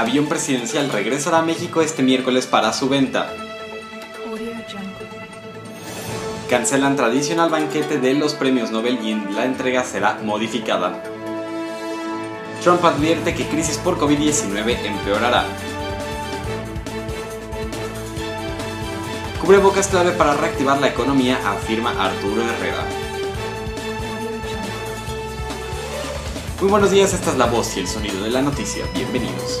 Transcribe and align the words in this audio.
avión 0.00 0.26
presidencial 0.26 0.90
regresará 0.90 1.38
a 1.38 1.42
México 1.42 1.82
este 1.82 2.02
miércoles 2.02 2.46
para 2.46 2.72
su 2.72 2.88
venta. 2.88 3.32
Cancelan 6.48 6.96
tradicional 6.96 7.50
banquete 7.50 7.98
de 7.98 8.14
los 8.14 8.34
premios 8.34 8.70
Nobel 8.70 8.98
y 9.04 9.14
la 9.34 9.44
entrega 9.44 9.84
será 9.84 10.18
modificada. 10.24 11.02
Trump 12.62 12.84
advierte 12.84 13.34
que 13.34 13.46
crisis 13.46 13.76
por 13.76 13.98
COVID-19 13.98 14.84
empeorará. 14.84 15.44
Cubrebocas 19.40 19.88
clave 19.88 20.12
para 20.12 20.34
reactivar 20.34 20.80
la 20.80 20.88
economía, 20.88 21.38
afirma 21.46 21.90
Arturo 21.90 22.42
Herrera. 22.42 22.84
Muy 26.60 26.70
buenos 26.70 26.90
días, 26.90 27.14
esta 27.14 27.30
es 27.30 27.36
la 27.38 27.46
voz 27.46 27.76
y 27.76 27.80
el 27.80 27.86
sonido 27.86 28.22
de 28.22 28.30
la 28.30 28.42
noticia. 28.42 28.84
Bienvenidos. 28.94 29.60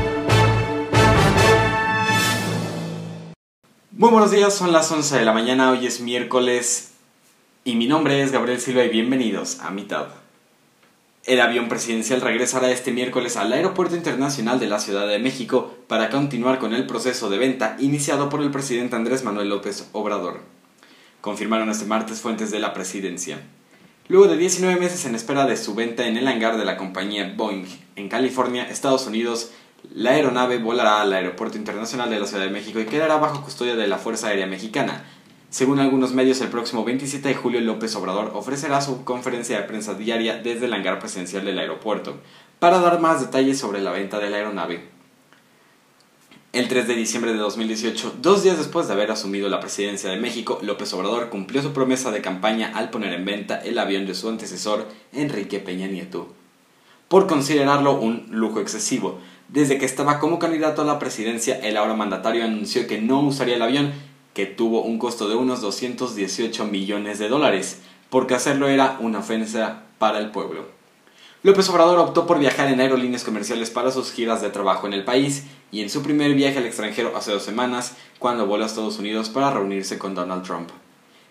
Muy 4.01 4.09
buenos 4.09 4.31
días, 4.31 4.55
son 4.55 4.71
las 4.71 4.91
11 4.91 5.19
de 5.19 5.25
la 5.25 5.31
mañana, 5.31 5.69
hoy 5.69 5.85
es 5.85 6.01
miércoles 6.01 6.89
y 7.63 7.75
mi 7.75 7.85
nombre 7.85 8.23
es 8.23 8.31
Gabriel 8.31 8.59
Silva 8.59 8.83
y 8.83 8.89
bienvenidos 8.89 9.59
a 9.59 9.69
Mitad. 9.69 10.07
El 11.23 11.39
avión 11.39 11.69
presidencial 11.69 12.19
regresará 12.19 12.71
este 12.71 12.91
miércoles 12.91 13.37
al 13.37 13.53
Aeropuerto 13.53 13.95
Internacional 13.95 14.59
de 14.59 14.65
la 14.65 14.79
Ciudad 14.79 15.07
de 15.07 15.19
México 15.19 15.75
para 15.85 16.09
continuar 16.09 16.57
con 16.57 16.73
el 16.73 16.87
proceso 16.87 17.29
de 17.29 17.37
venta 17.37 17.77
iniciado 17.79 18.27
por 18.29 18.41
el 18.41 18.49
presidente 18.49 18.95
Andrés 18.95 19.23
Manuel 19.23 19.49
López 19.49 19.87
Obrador. 19.91 20.39
Confirmaron 21.21 21.69
este 21.69 21.85
martes 21.85 22.21
fuentes 22.21 22.49
de 22.49 22.57
la 22.57 22.73
presidencia. 22.73 23.39
Luego 24.07 24.27
de 24.27 24.37
19 24.37 24.79
meses 24.79 25.05
en 25.05 25.13
espera 25.13 25.45
de 25.45 25.57
su 25.57 25.75
venta 25.75 26.07
en 26.07 26.17
el 26.17 26.27
hangar 26.27 26.57
de 26.57 26.65
la 26.65 26.75
compañía 26.75 27.35
Boeing 27.37 27.67
en 27.95 28.09
California, 28.09 28.63
Estados 28.63 29.05
Unidos, 29.05 29.51
la 29.93 30.11
aeronave 30.11 30.57
volará 30.57 31.01
al 31.01 31.13
Aeropuerto 31.13 31.57
Internacional 31.57 32.09
de 32.09 32.19
la 32.19 32.25
Ciudad 32.25 32.43
de 32.43 32.49
México 32.49 32.79
y 32.79 32.85
quedará 32.85 33.17
bajo 33.17 33.41
custodia 33.41 33.75
de 33.75 33.87
la 33.87 33.97
Fuerza 33.97 34.27
Aérea 34.27 34.47
Mexicana. 34.47 35.03
Según 35.49 35.79
algunos 35.79 36.13
medios, 36.13 36.39
el 36.39 36.47
próximo 36.47 36.85
27 36.85 37.27
de 37.27 37.35
julio 37.35 37.59
López 37.59 37.93
Obrador 37.95 38.31
ofrecerá 38.35 38.79
su 38.79 39.03
conferencia 39.03 39.57
de 39.57 39.67
prensa 39.67 39.95
diaria 39.95 40.37
desde 40.37 40.67
el 40.67 40.73
hangar 40.73 40.99
presidencial 40.99 41.43
del 41.43 41.59
aeropuerto 41.59 42.15
para 42.59 42.79
dar 42.79 43.01
más 43.01 43.19
detalles 43.19 43.59
sobre 43.59 43.81
la 43.81 43.91
venta 43.91 44.19
de 44.19 44.29
la 44.29 44.37
aeronave. 44.37 44.87
El 46.53 46.67
3 46.67 46.85
de 46.85 46.95
diciembre 46.95 47.31
de 47.31 47.39
2018, 47.39 48.15
dos 48.21 48.43
días 48.43 48.57
después 48.57 48.87
de 48.87 48.93
haber 48.93 49.09
asumido 49.09 49.47
la 49.47 49.61
presidencia 49.61 50.09
de 50.09 50.17
México, 50.17 50.59
López 50.61 50.93
Obrador 50.93 51.29
cumplió 51.29 51.61
su 51.61 51.71
promesa 51.71 52.11
de 52.11 52.21
campaña 52.21 52.73
al 52.75 52.89
poner 52.89 53.13
en 53.13 53.23
venta 53.23 53.57
el 53.61 53.79
avión 53.79 54.05
de 54.05 54.15
su 54.15 54.27
antecesor, 54.27 54.85
Enrique 55.13 55.59
Peña 55.59 55.87
Nieto, 55.87 56.27
por 57.07 57.25
considerarlo 57.25 57.99
un 57.99 58.27
lujo 58.31 58.59
excesivo. 58.59 59.19
Desde 59.51 59.77
que 59.77 59.85
estaba 59.85 60.19
como 60.19 60.39
candidato 60.39 60.81
a 60.81 60.85
la 60.85 60.97
presidencia, 60.97 61.59
el 61.59 61.75
ahora 61.75 61.93
mandatario 61.93 62.45
anunció 62.45 62.87
que 62.87 63.01
no 63.01 63.19
usaría 63.19 63.57
el 63.57 63.61
avión, 63.61 63.91
que 64.33 64.45
tuvo 64.45 64.81
un 64.81 64.97
costo 64.97 65.27
de 65.27 65.35
unos 65.35 65.59
218 65.59 66.63
millones 66.67 67.19
de 67.19 67.27
dólares, 67.27 67.81
porque 68.09 68.33
hacerlo 68.33 68.69
era 68.69 68.95
una 69.01 69.19
ofensa 69.19 69.83
para 69.97 70.19
el 70.19 70.31
pueblo. 70.31 70.67
López 71.43 71.67
Obrador 71.67 71.99
optó 71.99 72.25
por 72.25 72.39
viajar 72.39 72.69
en 72.69 72.79
aerolíneas 72.79 73.25
comerciales 73.25 73.69
para 73.71 73.91
sus 73.91 74.13
giras 74.13 74.41
de 74.41 74.51
trabajo 74.51 74.87
en 74.87 74.93
el 74.93 75.03
país 75.03 75.43
y 75.69 75.81
en 75.81 75.89
su 75.89 76.01
primer 76.01 76.33
viaje 76.33 76.59
al 76.59 76.65
extranjero 76.65 77.11
hace 77.17 77.33
dos 77.33 77.43
semanas, 77.43 77.97
cuando 78.19 78.45
voló 78.45 78.63
a 78.63 78.67
Estados 78.67 78.99
Unidos 78.99 79.27
para 79.27 79.51
reunirse 79.51 79.97
con 79.97 80.15
Donald 80.15 80.43
Trump. 80.43 80.69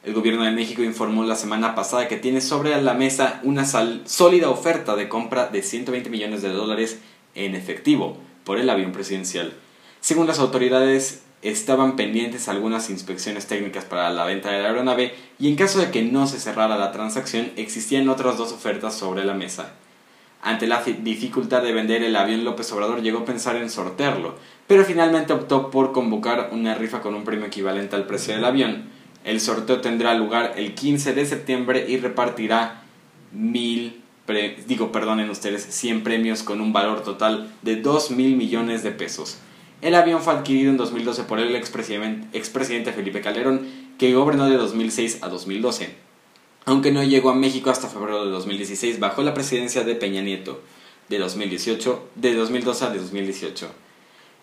El 0.04 0.12
gobierno 0.12 0.44
de 0.44 0.50
México 0.50 0.82
informó 0.82 1.25
la 1.25 1.37
semana 1.37 1.75
pasada 1.75 2.06
que 2.06 2.16
tiene 2.19 2.42
sobre 2.42 2.78
la 2.82 2.92
mesa 2.92 3.41
una 3.44 3.64
sólida 3.64 4.50
oferta 4.50 4.94
de 4.94 5.08
compra 5.08 5.47
de 5.47 5.62
120 5.62 6.10
millones 6.10 6.42
de 6.42 6.50
dólares 6.50 7.00
en 7.35 7.55
efectivo 7.55 8.17
por 8.45 8.59
el 8.59 8.71
avión 8.71 8.93
presidencial. 8.93 9.53
Según 10.01 10.27
las 10.27 10.39
autoridades, 10.39 11.23
estaban 11.43 11.97
pendientes 11.97 12.49
algunas 12.49 12.91
inspecciones 12.91 13.47
técnicas 13.47 13.85
para 13.85 14.11
la 14.11 14.25
venta 14.25 14.51
de 14.51 14.63
la 14.63 14.69
aeronave 14.69 15.15
y 15.39 15.49
en 15.49 15.57
caso 15.57 15.79
de 15.79 15.91
que 15.91 16.03
no 16.03 16.27
se 16.27 16.39
cerrara 16.39 16.77
la 16.77 16.93
transacción 16.93 17.51
existían 17.57 18.09
otras 18.09 18.37
dos 18.37 18.53
ofertas 18.53 18.95
sobre 18.95 19.25
la 19.25 19.35
mesa. 19.35 19.73
Ante 20.43 20.67
la 20.67 20.83
dificultad 20.83 21.63
de 21.63 21.73
vender 21.73 22.03
el 22.03 22.17
avión, 22.17 22.45
López 22.45 22.73
Obrador 22.73 23.03
llegó 23.03 23.21
a 23.21 23.25
pensar 23.27 23.57
en 23.57 23.69
sortearlo, 23.69 24.37
pero 24.67 24.85
finalmente 24.85 25.35
optó 25.35 25.71
por 25.71 25.93
convocar 25.93 26.49
una 26.53 26.75
rifa 26.75 27.03
con 27.03 27.15
un 27.15 27.25
premio 27.25 27.47
equivalente 27.47 27.97
al 27.97 28.07
precio 28.07 28.35
del 28.35 28.45
avión. 28.45 28.89
El 29.23 29.41
sorteo 29.41 29.83
tendrá 29.83 30.15
lugar 30.15 30.55
el 30.57 30.75
15 30.75 31.12
de 31.12 31.27
septiembre 31.27 31.85
y 31.87 31.99
repartirá 31.99 32.85
mil, 33.33 34.03
digo, 34.67 34.93
perdonen 34.93 35.31
ustedes, 35.31 35.65
100 35.65 36.03
premios 36.03 36.43
con 36.43 36.61
un 36.61 36.73
valor 36.73 37.03
total 37.03 37.53
de 37.63 37.77
2 37.77 38.13
mil 38.13 38.37
millones 38.37 38.83
de 38.83 38.91
pesos. 38.91 39.39
El 39.83 39.95
avión 39.95 40.23
fue 40.23 40.35
adquirido 40.35 40.71
en 40.71 40.77
2012 40.77 41.25
por 41.25 41.39
el 41.39 41.55
expresidente 41.55 42.93
Felipe 42.93 43.21
Calderón, 43.21 43.67
que 43.99 44.15
gobernó 44.15 44.47
de 44.49 44.57
2006 44.57 45.23
a 45.23 45.29
2012 45.29 46.11
aunque 46.67 46.93
no 46.93 47.03
llegó 47.03 47.31
a 47.31 47.35
México 47.35 47.71
hasta 47.71 47.89
febrero 47.89 48.25
de 48.25 48.31
2016 48.31 49.01
bajo 49.01 49.23
la 49.23 49.35
presidencia 49.35 49.83
de 49.83 49.95
Peña 49.95 50.23
Nieto 50.23 50.61
de 51.09 51.19
2018, 51.19 52.11
de 52.15 52.35
2012 52.35 52.85
a 52.85 52.91
2018, 52.91 53.69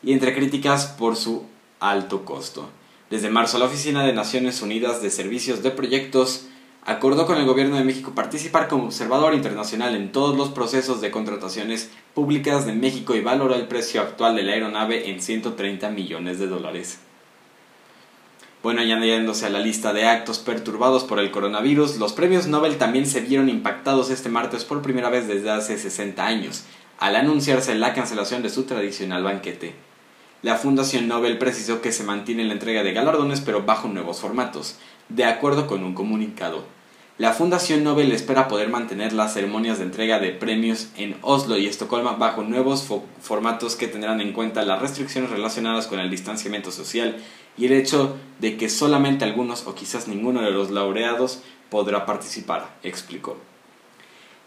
y 0.03 0.11
entre 0.11 0.35
críticas 0.35 0.87
por 0.87 1.15
su 1.15 1.45
alto 1.79 2.25
costo. 2.25 2.69
Desde 3.09 3.29
marzo, 3.29 3.57
la 3.57 3.65
Oficina 3.65 4.05
de 4.05 4.11
Naciones 4.11 4.61
Unidas 4.61 5.01
de 5.01 5.09
Servicios 5.09 5.63
de 5.63 5.71
Proyectos 5.71 6.47
acordó 6.87 7.25
con 7.27 7.37
el 7.37 7.45
Gobierno 7.45 7.75
de 7.75 7.83
México 7.83 8.13
participar 8.15 8.69
como 8.69 8.85
observador 8.85 9.33
internacional 9.33 9.93
en 9.93 10.13
todos 10.13 10.37
los 10.37 10.49
procesos 10.49 11.01
de 11.01 11.11
contrataciones 11.11 11.91
públicas 12.13 12.65
de 12.65 12.71
México 12.71 13.13
y 13.13 13.19
valoró 13.19 13.55
el 13.55 13.67
precio 13.67 14.01
actual 14.01 14.37
de 14.37 14.43
la 14.43 14.53
aeronave 14.53 15.09
en 15.09 15.21
130 15.21 15.89
millones 15.89 16.39
de 16.39 16.47
dólares. 16.47 16.99
Bueno, 18.63 18.79
añadiéndose 18.79 19.45
a 19.45 19.49
la 19.49 19.59
lista 19.59 19.91
de 19.91 20.07
actos 20.07 20.39
perturbados 20.39 21.03
por 21.03 21.19
el 21.19 21.29
coronavirus, 21.29 21.97
los 21.97 22.13
premios 22.13 22.47
Nobel 22.47 22.77
también 22.77 23.05
se 23.05 23.19
vieron 23.19 23.49
impactados 23.49 24.09
este 24.09 24.29
martes 24.29 24.63
por 24.63 24.81
primera 24.81 25.09
vez 25.09 25.27
desde 25.27 25.51
hace 25.51 25.77
60 25.77 26.25
años, 26.25 26.63
al 26.99 27.17
anunciarse 27.17 27.75
la 27.75 27.93
cancelación 27.93 28.43
de 28.43 28.49
su 28.49 28.63
tradicional 28.63 29.23
banquete. 29.23 29.75
La 30.41 30.55
Fundación 30.55 31.09
Nobel 31.09 31.37
precisó 31.37 31.81
que 31.81 31.91
se 31.91 32.05
mantiene 32.05 32.45
la 32.45 32.53
entrega 32.53 32.81
de 32.81 32.93
galardones 32.93 33.41
pero 33.41 33.65
bajo 33.65 33.89
nuevos 33.89 34.21
formatos, 34.21 34.77
de 35.09 35.25
acuerdo 35.25 35.67
con 35.67 35.83
un 35.83 35.93
comunicado. 35.93 36.76
La 37.17 37.33
Fundación 37.33 37.83
Nobel 37.83 38.11
espera 38.11 38.47
poder 38.47 38.69
mantener 38.69 39.11
las 39.11 39.33
ceremonias 39.33 39.79
de 39.79 39.85
entrega 39.85 40.19
de 40.19 40.29
premios 40.29 40.89
en 40.97 41.15
Oslo 41.23 41.57
y 41.57 41.65
Estocolmo 41.65 42.15
bajo 42.17 42.43
nuevos 42.43 42.87
formatos 43.21 43.75
que 43.75 43.87
tendrán 43.87 44.21
en 44.21 44.33
cuenta 44.33 44.63
las 44.63 44.79
restricciones 44.79 45.31
relacionadas 45.31 45.87
con 45.87 45.99
el 45.99 46.11
distanciamiento 46.11 46.71
social 46.71 47.17
y 47.57 47.65
el 47.65 47.71
hecho 47.71 48.15
de 48.39 48.55
que 48.55 48.69
solamente 48.69 49.25
algunos 49.25 49.65
o 49.65 49.73
quizás 49.73 50.07
ninguno 50.07 50.43
de 50.43 50.51
los 50.51 50.69
laureados 50.69 51.41
podrá 51.71 52.05
participar, 52.05 52.77
explicó. 52.83 53.37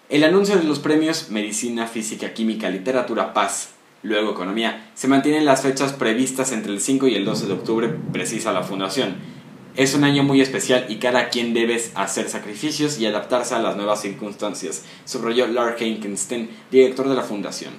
El 0.09 0.23
anuncio 0.23 0.55
de 0.55 0.63
los 0.63 0.79
premios 0.79 1.29
Medicina, 1.29 1.89
Física, 1.89 2.35
Química, 2.35 2.71
Literatura, 2.71 3.35
Paz, 3.35 3.71
luego 4.05 4.31
Economía, 4.31 4.93
se 4.95 5.09
mantienen 5.09 5.45
las 5.45 5.63
fechas 5.63 5.93
previstas 5.93 6.53
entre 6.53 6.73
el 6.73 6.81
5 6.81 7.09
y 7.09 7.17
el 7.17 7.25
12 7.25 7.47
de 7.49 7.53
octubre, 7.53 7.89
precisa 8.13 8.53
la 8.53 8.63
Fundación. 8.63 9.40
Es 9.77 9.95
un 9.95 10.05
año 10.05 10.23
muy 10.23 10.41
especial 10.41 10.87
y 10.89 10.97
cada 10.97 11.29
quien 11.29 11.55
debe 11.55 11.81
hacer 11.95 12.29
sacrificios 12.29 12.99
y 12.99 13.07
adaptarse 13.07 13.55
a 13.55 13.61
las 13.61 13.77
nuevas 13.77 14.03
circunstancias, 14.03 14.85
subrayó 15.05 15.47
Lark 15.47 15.79
Hankenstein, 15.81 16.51
director 16.71 17.09
de 17.09 17.15
la 17.15 17.23
Fundación. 17.23 17.75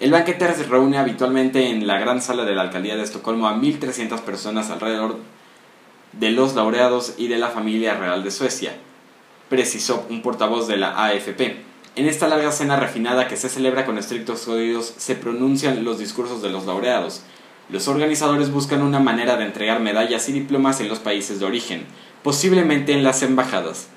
El 0.00 0.12
banquete 0.12 0.54
se 0.54 0.64
reúne 0.64 0.98
habitualmente 0.98 1.70
en 1.70 1.86
la 1.86 1.98
gran 1.98 2.22
sala 2.22 2.44
de 2.44 2.54
la 2.54 2.62
alcaldía 2.62 2.96
de 2.96 3.02
Estocolmo 3.02 3.48
a 3.48 3.56
1.300 3.56 4.20
personas 4.20 4.70
alrededor 4.70 5.16
de 6.12 6.30
los 6.30 6.54
laureados 6.54 7.14
y 7.16 7.28
de 7.28 7.38
la 7.38 7.48
familia 7.48 7.94
real 7.94 8.22
de 8.22 8.30
Suecia, 8.30 8.76
precisó 9.48 10.06
un 10.08 10.22
portavoz 10.22 10.68
de 10.68 10.76
la 10.76 11.04
AFP. 11.04 11.56
En 11.96 12.06
esta 12.06 12.28
larga 12.28 12.52
cena 12.52 12.76
refinada 12.76 13.26
que 13.26 13.36
se 13.36 13.48
celebra 13.48 13.84
con 13.84 13.98
estrictos 13.98 14.42
códigos 14.42 14.94
se 14.96 15.16
pronuncian 15.16 15.84
los 15.84 15.98
discursos 15.98 16.42
de 16.42 16.50
los 16.50 16.64
laureados. 16.64 17.22
Los 17.70 17.86
organizadores 17.86 18.50
buscan 18.50 18.80
una 18.80 18.98
manera 18.98 19.36
de 19.36 19.44
entregar 19.44 19.80
medallas 19.80 20.28
y 20.30 20.32
diplomas 20.32 20.80
en 20.80 20.88
los 20.88 21.00
países 21.00 21.38
de 21.38 21.44
origen, 21.44 21.84
posiblemente 22.22 22.92
en 22.92 23.04
las 23.04 23.22
embajadas. 23.22 23.88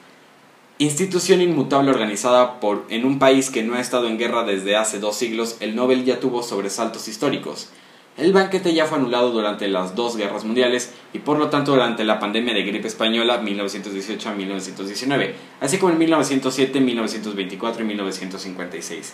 Institución 0.77 1.41
inmutable 1.41 1.91
organizada 1.91 2.59
por 2.59 2.85
en 2.89 3.05
un 3.05 3.17
país 3.17 3.49
que 3.49 3.63
no 3.63 3.75
ha 3.75 3.79
estado 3.79 4.07
en 4.07 4.17
guerra 4.17 4.43
desde 4.43 4.75
hace 4.75 4.99
dos 4.99 5.15
siglos, 5.15 5.55
el 5.61 5.75
Nobel 5.75 6.03
ya 6.03 6.19
tuvo 6.19 6.43
sobresaltos 6.43 7.07
históricos. 7.07 7.69
El 8.17 8.33
banquete 8.33 8.73
ya 8.73 8.87
fue 8.87 8.97
anulado 8.97 9.31
durante 9.31 9.69
las 9.69 9.95
dos 9.95 10.17
guerras 10.17 10.43
mundiales 10.43 10.91
y 11.13 11.19
por 11.19 11.37
lo 11.37 11.49
tanto 11.49 11.71
durante 11.71 12.03
la 12.03 12.19
pandemia 12.19 12.53
de 12.53 12.63
gripe 12.63 12.89
española 12.89 13.37
1918 13.37 14.29
a 14.29 14.33
1919, 14.33 15.35
así 15.61 15.77
como 15.77 15.93
en 15.93 15.99
1907, 15.99 16.81
1924 16.81 17.83
y 17.83 17.87
1956. 17.87 19.13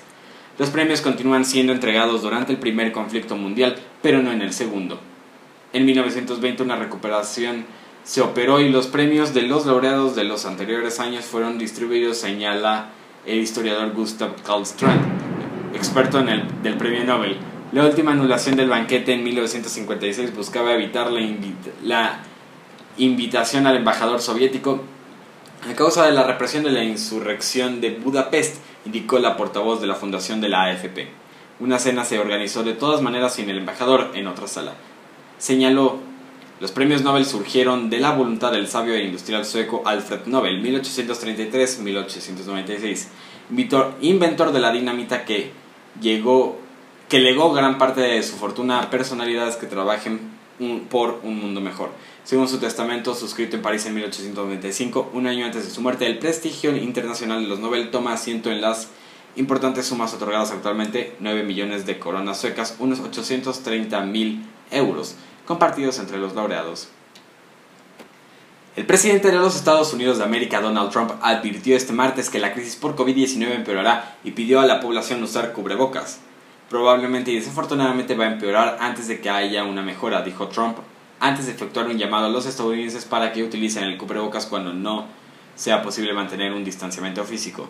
Los 0.57 0.69
premios 0.71 1.01
continúan 1.01 1.45
siendo 1.45 1.71
entregados 1.71 2.23
durante 2.23 2.51
el 2.51 2.57
primer 2.57 2.91
conflicto 2.91 3.35
mundial, 3.35 3.75
pero 4.01 4.21
no 4.21 4.31
en 4.31 4.41
el 4.41 4.53
segundo. 4.53 4.99
En 5.71 5.85
1920 5.85 6.63
una 6.63 6.75
recuperación 6.75 7.65
se 8.03 8.21
operó 8.21 8.59
y 8.59 8.69
los 8.69 8.87
premios 8.87 9.33
de 9.33 9.43
los 9.43 9.65
laureados 9.65 10.15
de 10.15 10.23
los 10.23 10.45
anteriores 10.45 10.99
años 10.99 11.25
fueron 11.25 11.57
distribuidos, 11.57 12.17
señala 12.17 12.89
el 13.25 13.39
historiador 13.39 13.91
Gustav 13.91 14.41
Karlstrand, 14.43 15.01
experto 15.75 16.19
en 16.19 16.29
el, 16.29 16.63
del 16.63 16.77
premio 16.77 17.03
Nobel. 17.03 17.37
La 17.73 17.85
última 17.85 18.13
anulación 18.13 18.55
del 18.55 18.69
banquete 18.69 19.13
en 19.13 19.23
1956 19.25 20.33
buscaba 20.33 20.73
evitar 20.73 21.11
la, 21.11 21.19
la 21.83 22.21
invitación 22.97 23.67
al 23.67 23.75
embajador 23.75 24.21
soviético 24.21 24.81
a 25.69 25.73
causa 25.75 26.05
de 26.05 26.13
la 26.13 26.23
represión 26.23 26.63
de 26.63 26.71
la 26.71 26.83
insurrección 26.83 27.81
de 27.81 27.91
Budapest, 27.91 28.57
indicó 28.87 29.19
la 29.19 29.35
portavoz 29.35 29.81
de 29.81 29.87
la 29.87 29.95
fundación 29.95 30.39
de 30.39 30.47
la 30.47 30.63
AFP. 30.63 31.09
Una 31.59 31.77
cena 31.77 32.05
se 32.05 32.19
organizó 32.19 32.63
de 32.63 32.71
todas 32.71 33.01
maneras 33.01 33.33
sin 33.33 33.49
el 33.49 33.57
embajador 33.57 34.11
en 34.13 34.27
otra 34.27 34.47
sala. 34.47 34.75
Señaló, 35.37 35.97
los 36.61 36.71
premios 36.71 37.01
Nobel 37.01 37.25
surgieron 37.25 37.89
de 37.89 37.99
la 37.99 38.11
voluntad 38.11 38.53
del 38.53 38.69
sabio 38.69 38.93
e 38.95 39.03
industrial 39.03 39.43
sueco 39.45 39.81
Alfred 39.85 40.21
Nobel, 40.25 40.63
1833-1896, 40.63 43.07
inventor 44.01 44.53
de 44.53 44.59
la 44.59 44.71
dinamita 44.71 45.25
que 45.25 45.51
llegó 45.99 46.59
que 47.09 47.19
legó 47.19 47.51
gran 47.53 47.77
parte 47.77 47.99
de 48.01 48.23
su 48.23 48.37
fortuna 48.37 48.79
a 48.79 48.89
personalidades 48.89 49.57
que 49.57 49.67
trabajen 49.67 50.31
por 50.89 51.19
un 51.23 51.39
mundo 51.39 51.61
mejor. 51.61 51.91
Según 52.23 52.47
su 52.47 52.59
testamento, 52.59 53.15
suscrito 53.15 53.55
en 53.55 53.61
París 53.61 53.85
en 53.85 53.95
1895, 53.95 55.11
un 55.13 55.27
año 55.27 55.45
antes 55.45 55.65
de 55.65 55.71
su 55.71 55.81
muerte, 55.81 56.07
el 56.07 56.19
prestigio 56.19 56.75
internacional 56.75 57.41
de 57.41 57.47
los 57.47 57.59
Nobel 57.59 57.91
toma 57.91 58.13
asiento 58.13 58.51
en 58.51 58.61
las 58.61 58.89
importantes 59.35 59.85
sumas 59.85 60.13
otorgadas 60.13 60.51
actualmente, 60.51 61.15
9 61.19 61.43
millones 61.43 61.85
de 61.85 61.99
coronas 61.99 62.39
suecas, 62.39 62.75
unos 62.79 62.99
830 62.99 64.01
mil 64.01 64.45
euros, 64.71 65.15
compartidos 65.45 65.99
entre 65.99 66.17
los 66.17 66.33
laureados. 66.35 66.89
El 68.75 68.85
presidente 68.85 69.31
de 69.31 69.37
los 69.37 69.55
Estados 69.55 69.91
Unidos 69.93 70.17
de 70.19 70.23
América, 70.23 70.61
Donald 70.61 70.91
Trump, 70.91 71.11
advirtió 71.21 71.75
este 71.75 71.93
martes 71.93 72.29
que 72.29 72.39
la 72.39 72.53
crisis 72.53 72.75
por 72.75 72.95
COVID-19 72.95 73.55
empeorará 73.55 74.17
y 74.23 74.31
pidió 74.31 74.59
a 74.59 74.67
la 74.67 74.79
población 74.79 75.23
usar 75.23 75.53
cubrebocas. 75.53 76.19
Probablemente 76.69 77.31
y 77.31 77.35
desafortunadamente 77.35 78.15
va 78.15 78.25
a 78.25 78.33
empeorar 78.33 78.77
antes 78.81 79.07
de 79.07 79.21
que 79.21 79.29
haya 79.29 79.63
una 79.63 79.81
mejora, 79.81 80.21
dijo 80.21 80.49
Trump, 80.49 80.77
antes 81.19 81.45
de 81.45 81.53
efectuar 81.53 81.87
un 81.87 81.97
llamado 81.97 82.25
a 82.25 82.29
los 82.29 82.45
estadounidenses 82.45 83.05
para 83.05 83.31
que 83.31 83.43
utilicen 83.43 83.85
el 83.85 83.97
cubrebocas 83.97 84.45
cuando 84.45 84.73
no 84.73 85.05
sea 85.55 85.81
posible 85.81 86.13
mantener 86.13 86.51
un 86.51 86.65
distanciamiento 86.65 87.23
físico. 87.23 87.69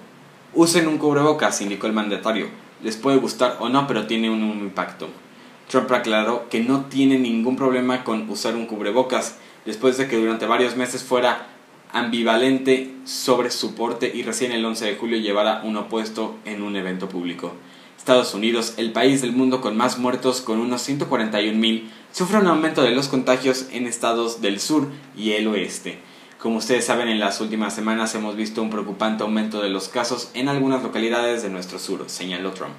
Usen 0.53 0.87
un 0.87 0.97
cubrebocas, 0.97 1.61
indicó 1.61 1.85
el 1.85 1.93
mandatario. 1.93 2.47
Les 2.81 2.97
puede 2.97 3.17
gustar 3.17 3.57
o 3.59 3.69
no, 3.69 3.85
pero 3.85 4.07
tiene 4.07 4.29
un, 4.29 4.43
un 4.43 4.59
impacto. 4.59 5.07
Trump 5.69 5.91
aclaró 5.91 6.49
que 6.49 6.61
no 6.61 6.85
tiene 6.85 7.19
ningún 7.19 7.55
problema 7.55 8.03
con 8.03 8.29
usar 8.29 8.55
un 8.55 8.65
cubrebocas, 8.65 9.37
después 9.65 9.97
de 9.97 10.07
que 10.07 10.17
durante 10.17 10.47
varios 10.47 10.75
meses 10.75 11.03
fuera 11.03 11.47
ambivalente 11.93 12.93
sobre 13.05 13.51
su 13.51 13.75
porte 13.75 14.11
y 14.13 14.23
recién 14.23 14.51
el 14.51 14.65
11 14.65 14.85
de 14.85 14.95
julio 14.95 15.17
llevara 15.19 15.61
uno 15.63 15.87
puesto 15.87 16.35
en 16.45 16.63
un 16.63 16.75
evento 16.75 17.07
público. 17.07 17.53
Estados 18.07 18.33
Unidos, 18.33 18.75
el 18.77 18.93
país 18.93 19.21
del 19.21 19.33
mundo 19.33 19.59
con 19.59 19.75
más 19.75 19.97
muertos 19.97 20.39
con 20.39 20.61
unos 20.61 20.87
141.000, 20.87 21.89
sufre 22.13 22.37
un 22.37 22.47
aumento 22.47 22.81
de 22.81 22.91
los 22.91 23.09
contagios 23.09 23.65
en 23.73 23.85
estados 23.85 24.39
del 24.39 24.61
sur 24.61 24.87
y 25.17 25.33
el 25.33 25.45
oeste. 25.49 25.99
Como 26.39 26.59
ustedes 26.59 26.85
saben, 26.85 27.09
en 27.09 27.19
las 27.19 27.41
últimas 27.41 27.75
semanas 27.75 28.15
hemos 28.15 28.37
visto 28.37 28.61
un 28.61 28.69
preocupante 28.69 29.23
aumento 29.23 29.61
de 29.61 29.69
los 29.69 29.89
casos 29.89 30.31
en 30.35 30.47
algunas 30.47 30.83
localidades 30.83 31.43
de 31.43 31.49
nuestro 31.49 31.79
sur, 31.79 32.05
señaló 32.07 32.51
Trump. 32.51 32.77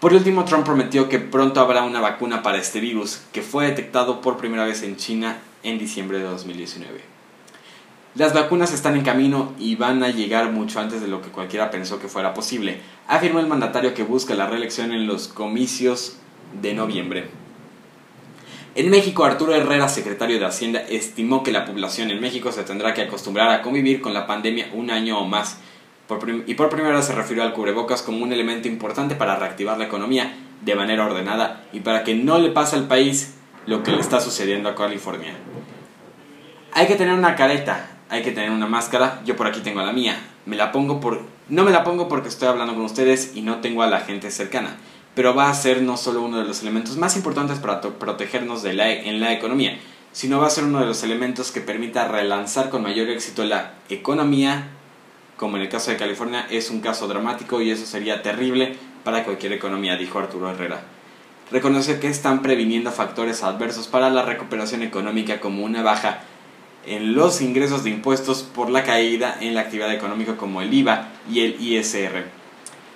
Por 0.00 0.12
último, 0.12 0.44
Trump 0.44 0.66
prometió 0.66 1.08
que 1.08 1.18
pronto 1.18 1.60
habrá 1.60 1.84
una 1.84 2.02
vacuna 2.02 2.42
para 2.42 2.58
este 2.58 2.78
virus, 2.80 3.22
que 3.32 3.40
fue 3.40 3.64
detectado 3.64 4.20
por 4.20 4.36
primera 4.36 4.66
vez 4.66 4.82
en 4.82 4.98
China 4.98 5.38
en 5.62 5.78
diciembre 5.78 6.18
de 6.18 6.24
2019. 6.24 7.15
Las 8.16 8.32
vacunas 8.32 8.72
están 8.72 8.96
en 8.96 9.04
camino 9.04 9.52
y 9.58 9.76
van 9.76 10.02
a 10.02 10.08
llegar 10.08 10.50
mucho 10.50 10.80
antes 10.80 11.02
de 11.02 11.06
lo 11.06 11.20
que 11.20 11.28
cualquiera 11.28 11.70
pensó 11.70 11.98
que 11.98 12.08
fuera 12.08 12.32
posible, 12.32 12.80
afirmó 13.06 13.40
el 13.40 13.46
mandatario 13.46 13.92
que 13.92 14.04
busca 14.04 14.34
la 14.34 14.46
reelección 14.46 14.92
en 14.92 15.06
los 15.06 15.28
comicios 15.28 16.16
de 16.62 16.72
noviembre. 16.72 17.28
En 18.74 18.88
México, 18.88 19.26
Arturo 19.26 19.54
Herrera, 19.54 19.90
secretario 19.90 20.38
de 20.38 20.46
Hacienda, 20.46 20.80
estimó 20.80 21.42
que 21.42 21.52
la 21.52 21.66
población 21.66 22.10
en 22.10 22.22
México 22.22 22.52
se 22.52 22.62
tendrá 22.62 22.94
que 22.94 23.02
acostumbrar 23.02 23.50
a 23.50 23.60
convivir 23.60 24.00
con 24.00 24.14
la 24.14 24.26
pandemia 24.26 24.70
un 24.72 24.90
año 24.90 25.18
o 25.18 25.26
más, 25.26 25.58
y 26.46 26.54
por 26.54 26.70
primera 26.70 26.96
vez 26.96 27.04
se 27.04 27.14
refirió 27.14 27.42
al 27.42 27.52
cubrebocas 27.52 28.00
como 28.00 28.24
un 28.24 28.32
elemento 28.32 28.66
importante 28.66 29.14
para 29.14 29.36
reactivar 29.36 29.76
la 29.76 29.84
economía 29.84 30.34
de 30.62 30.74
manera 30.74 31.04
ordenada 31.04 31.64
y 31.70 31.80
para 31.80 32.02
que 32.02 32.14
no 32.14 32.38
le 32.38 32.48
pase 32.48 32.76
al 32.76 32.88
país 32.88 33.34
lo 33.66 33.82
que 33.82 33.90
le 33.90 34.00
está 34.00 34.20
sucediendo 34.20 34.70
a 34.70 34.74
California. 34.74 35.34
Hay 36.72 36.86
que 36.86 36.96
tener 36.96 37.12
una 37.12 37.34
careta, 37.34 37.95
hay 38.08 38.22
que 38.22 38.32
tener 38.32 38.50
una 38.50 38.66
máscara. 38.66 39.20
Yo 39.24 39.36
por 39.36 39.46
aquí 39.46 39.60
tengo 39.60 39.82
la 39.82 39.92
mía. 39.92 40.16
Me 40.46 40.56
la 40.56 40.72
pongo 40.72 41.00
por 41.00 41.36
no 41.48 41.62
me 41.62 41.70
la 41.70 41.84
pongo 41.84 42.08
porque 42.08 42.28
estoy 42.28 42.48
hablando 42.48 42.74
con 42.74 42.84
ustedes 42.84 43.36
y 43.36 43.42
no 43.42 43.60
tengo 43.60 43.84
a 43.84 43.86
la 43.86 44.00
gente 44.00 44.32
cercana, 44.32 44.78
pero 45.14 45.32
va 45.32 45.48
a 45.48 45.54
ser 45.54 45.80
no 45.80 45.96
solo 45.96 46.22
uno 46.22 46.38
de 46.38 46.44
los 46.44 46.60
elementos 46.62 46.96
más 46.96 47.14
importantes 47.14 47.60
para 47.60 47.80
protegernos 47.80 48.64
de 48.64 48.72
la, 48.72 48.90
en 48.90 49.20
la 49.20 49.32
economía, 49.32 49.78
sino 50.10 50.40
va 50.40 50.48
a 50.48 50.50
ser 50.50 50.64
uno 50.64 50.80
de 50.80 50.86
los 50.86 51.04
elementos 51.04 51.52
que 51.52 51.60
permita 51.60 52.08
relanzar 52.08 52.68
con 52.68 52.82
mayor 52.82 53.08
éxito 53.10 53.44
la 53.44 53.74
economía, 53.88 54.70
como 55.36 55.56
en 55.56 55.62
el 55.62 55.68
caso 55.68 55.92
de 55.92 55.98
California 55.98 56.48
es 56.50 56.68
un 56.68 56.80
caso 56.80 57.06
dramático 57.06 57.60
y 57.60 57.70
eso 57.70 57.86
sería 57.86 58.22
terrible 58.22 58.74
para 59.04 59.22
cualquier 59.22 59.52
economía, 59.52 59.96
dijo 59.96 60.18
Arturo 60.18 60.50
Herrera. 60.50 60.80
Reconoce 61.52 62.00
que 62.00 62.08
están 62.08 62.42
previniendo 62.42 62.90
factores 62.90 63.44
adversos 63.44 63.86
para 63.86 64.10
la 64.10 64.22
recuperación 64.22 64.82
económica 64.82 65.38
como 65.38 65.62
una 65.62 65.82
baja 65.82 66.22
en 66.86 67.14
los 67.14 67.40
ingresos 67.40 67.84
de 67.84 67.90
impuestos 67.90 68.42
por 68.42 68.70
la 68.70 68.84
caída 68.84 69.36
en 69.40 69.54
la 69.54 69.62
actividad 69.62 69.92
económica 69.92 70.36
como 70.36 70.62
el 70.62 70.72
IVA 70.72 71.08
y 71.30 71.40
el 71.40 71.60
ISR. 71.60 72.24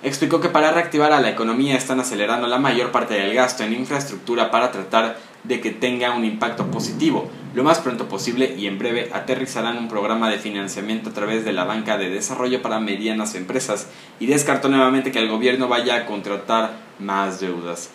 Explicó 0.03 0.41
que 0.41 0.49
para 0.49 0.71
reactivar 0.71 1.13
a 1.13 1.21
la 1.21 1.29
economía 1.29 1.77
están 1.77 1.99
acelerando 1.99 2.47
la 2.47 2.57
mayor 2.57 2.91
parte 2.91 3.13
del 3.13 3.35
gasto 3.35 3.63
en 3.63 3.73
infraestructura 3.73 4.49
para 4.49 4.71
tratar 4.71 5.17
de 5.43 5.59
que 5.59 5.71
tenga 5.71 6.15
un 6.15 6.25
impacto 6.25 6.67
positivo. 6.71 7.29
Lo 7.53 7.63
más 7.63 7.79
pronto 7.79 8.07
posible 8.07 8.55
y 8.57 8.67
en 8.67 8.79
breve 8.79 9.09
aterrizarán 9.13 9.77
un 9.77 9.89
programa 9.89 10.29
de 10.29 10.39
financiamiento 10.39 11.09
a 11.09 11.13
través 11.13 11.45
de 11.45 11.53
la 11.53 11.65
banca 11.65 11.97
de 11.97 12.09
desarrollo 12.09 12.61
para 12.61 12.79
medianas 12.79 13.35
empresas 13.35 13.87
y 14.19 14.25
descartó 14.25 14.69
nuevamente 14.69 15.11
que 15.11 15.19
el 15.19 15.29
gobierno 15.29 15.67
vaya 15.67 15.95
a 15.95 16.05
contratar 16.05 16.71
más 16.99 17.39
deudas. 17.39 17.89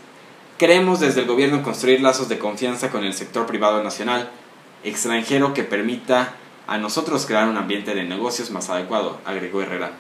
Queremos 0.59 1.01
desde 1.01 1.21
el 1.21 1.27
gobierno 1.27 1.63
construir 1.63 2.01
lazos 2.01 2.29
de 2.29 2.39
confianza 2.39 2.91
con 2.91 3.05
el 3.05 3.15
sector 3.15 3.47
privado 3.47 3.83
nacional, 3.83 4.31
extranjero 4.85 5.55
que 5.55 5.65
permita 5.65 6.35
a 6.67 6.79
nosotros 6.79 7.27
crear 7.27 7.49
un 7.49 7.57
ambiente 7.57 7.95
de 7.95 8.05
negocios 8.05 8.51
más 8.51 8.71
adecuado, 8.71 9.21
agregó 9.25 9.63
Herrera. 9.63 9.93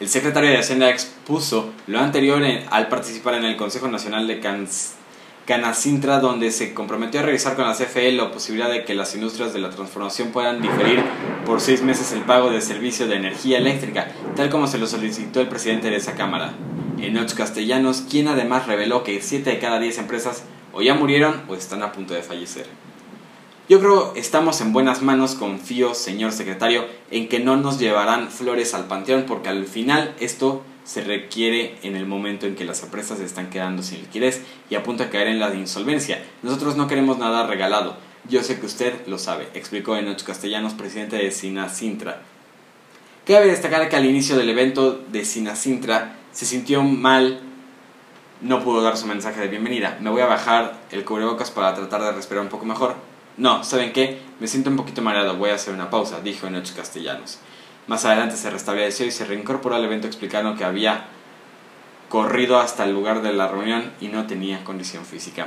El 0.00 0.08
secretario 0.08 0.50
de 0.50 0.58
Hacienda 0.58 0.90
expuso 0.90 1.72
lo 1.88 1.98
anterior 1.98 2.40
al 2.70 2.88
participar 2.88 3.34
en 3.34 3.44
el 3.44 3.56
Consejo 3.56 3.88
Nacional 3.88 4.28
de 4.28 4.40
Canacintra, 5.44 6.20
donde 6.20 6.52
se 6.52 6.72
comprometió 6.72 7.18
a 7.18 7.24
revisar 7.24 7.56
con 7.56 7.66
la 7.66 7.74
CFE 7.74 8.12
la 8.12 8.30
posibilidad 8.30 8.70
de 8.70 8.84
que 8.84 8.94
las 8.94 9.16
industrias 9.16 9.52
de 9.52 9.58
la 9.58 9.70
transformación 9.70 10.28
puedan 10.28 10.62
diferir 10.62 11.02
por 11.44 11.60
seis 11.60 11.82
meses 11.82 12.12
el 12.12 12.20
pago 12.20 12.50
de 12.50 12.60
servicio 12.60 13.08
de 13.08 13.16
energía 13.16 13.58
eléctrica, 13.58 14.12
tal 14.36 14.50
como 14.50 14.68
se 14.68 14.78
lo 14.78 14.86
solicitó 14.86 15.40
el 15.40 15.48
presidente 15.48 15.90
de 15.90 15.96
esa 15.96 16.14
Cámara, 16.14 16.52
Enoch 17.00 17.34
Castellanos, 17.34 18.02
quien 18.08 18.28
además 18.28 18.68
reveló 18.68 19.02
que 19.02 19.20
siete 19.20 19.50
de 19.50 19.58
cada 19.58 19.80
diez 19.80 19.98
empresas 19.98 20.44
o 20.72 20.80
ya 20.80 20.94
murieron 20.94 21.42
o 21.48 21.56
están 21.56 21.82
a 21.82 21.90
punto 21.90 22.14
de 22.14 22.22
fallecer. 22.22 22.66
Yo 23.68 23.80
creo 23.80 24.14
estamos 24.16 24.62
en 24.62 24.72
buenas 24.72 25.02
manos, 25.02 25.34
confío, 25.34 25.92
señor 25.92 26.32
secretario, 26.32 26.86
en 27.10 27.28
que 27.28 27.38
no 27.38 27.58
nos 27.58 27.78
llevarán 27.78 28.30
flores 28.30 28.72
al 28.72 28.86
panteón, 28.86 29.24
porque 29.28 29.50
al 29.50 29.66
final 29.66 30.14
esto 30.20 30.62
se 30.84 31.02
requiere 31.02 31.76
en 31.82 31.94
el 31.94 32.06
momento 32.06 32.46
en 32.46 32.54
que 32.54 32.64
las 32.64 32.82
empresas 32.82 33.20
están 33.20 33.50
quedando 33.50 33.82
sin 33.82 34.00
liquidez 34.00 34.40
y 34.70 34.74
a 34.76 34.82
punto 34.82 35.04
de 35.04 35.10
caer 35.10 35.28
en 35.28 35.38
la 35.38 35.54
insolvencia. 35.54 36.24
Nosotros 36.42 36.78
no 36.78 36.88
queremos 36.88 37.18
nada 37.18 37.46
regalado. 37.46 37.96
Yo 38.26 38.42
sé 38.42 38.58
que 38.58 38.64
usted 38.64 39.06
lo 39.06 39.18
sabe, 39.18 39.48
explicó 39.52 39.98
Enoch 39.98 40.22
Castellanos, 40.22 40.72
presidente 40.72 41.16
de 41.16 41.30
Sina 41.30 41.68
Sintra. 41.68 42.22
Cabe 43.26 43.48
destacar 43.48 43.86
que 43.90 43.96
al 43.96 44.06
inicio 44.06 44.38
del 44.38 44.48
evento 44.48 44.98
de 45.12 45.26
Sinacintra 45.26 46.16
se 46.32 46.46
sintió 46.46 46.82
mal, 46.82 47.40
no 48.40 48.64
pudo 48.64 48.80
dar 48.80 48.96
su 48.96 49.06
mensaje 49.06 49.42
de 49.42 49.48
bienvenida. 49.48 49.98
Me 50.00 50.08
voy 50.08 50.22
a 50.22 50.26
bajar 50.26 50.80
el 50.90 51.04
cubrebocas 51.04 51.50
para 51.50 51.74
tratar 51.74 52.02
de 52.02 52.12
respirar 52.12 52.42
un 52.42 52.48
poco 52.48 52.64
mejor. 52.64 53.07
No, 53.38 53.62
¿saben 53.62 53.92
qué? 53.92 54.20
Me 54.40 54.48
siento 54.48 54.68
un 54.68 54.76
poquito 54.76 55.00
mareado, 55.00 55.36
voy 55.36 55.50
a 55.50 55.54
hacer 55.54 55.72
una 55.72 55.90
pausa, 55.90 56.20
dijo 56.20 56.48
en 56.48 56.56
ocho 56.56 56.74
castellanos. 56.76 57.38
Más 57.86 58.04
adelante 58.04 58.36
se 58.36 58.50
restableció 58.50 59.06
y 59.06 59.12
se 59.12 59.24
reincorporó 59.24 59.76
al 59.76 59.84
evento 59.84 60.08
explicando 60.08 60.56
que 60.56 60.64
había 60.64 61.06
corrido 62.08 62.58
hasta 62.58 62.84
el 62.84 62.92
lugar 62.92 63.22
de 63.22 63.32
la 63.32 63.48
reunión 63.48 63.92
y 64.00 64.08
no 64.08 64.26
tenía 64.26 64.64
condición 64.64 65.04
física. 65.04 65.46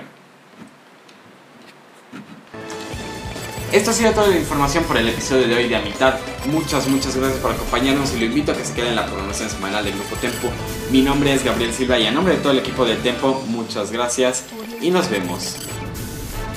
Esto 3.74 3.92
ha 3.92 3.94
sido 3.94 4.12
toda 4.12 4.28
la 4.28 4.38
información 4.38 4.84
por 4.84 4.98
el 4.98 5.08
episodio 5.08 5.48
de 5.48 5.56
hoy 5.56 5.70
de 5.70 5.76
A 5.76 5.82
Mitad. 5.82 6.16
Muchas, 6.46 6.88
muchas 6.88 7.16
gracias 7.16 7.40
por 7.40 7.52
acompañarnos 7.52 8.14
y 8.14 8.20
lo 8.20 8.26
invito 8.26 8.52
a 8.52 8.56
que 8.56 8.66
se 8.66 8.74
quede 8.74 8.90
en 8.90 8.96
la 8.96 9.06
programación 9.06 9.50
semanal 9.50 9.84
del 9.84 9.94
Grupo 9.94 10.16
Tempo. 10.16 10.50
Mi 10.92 11.02
nombre 11.02 11.34
es 11.34 11.44
Gabriel 11.44 11.74
Silva 11.74 11.98
y 11.98 12.06
a 12.06 12.12
nombre 12.12 12.36
de 12.36 12.42
todo 12.42 12.52
el 12.52 12.60
equipo 12.60 12.86
del 12.86 13.02
Tempo, 13.02 13.44
muchas 13.48 13.92
gracias 13.92 14.46
y 14.82 14.92
nos 14.92 15.10
vemos. 15.10 15.58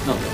Nos 0.06 0.20
vemos. 0.20 0.33